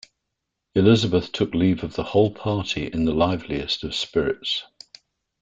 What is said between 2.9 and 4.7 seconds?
the liveliest of spirits.